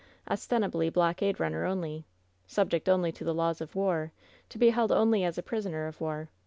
[0.27, 2.07] Ostensibly blockade runner only.
[2.47, 4.11] Subject only to the laws of war—
[4.49, 6.27] to be held only as a prisoner of war.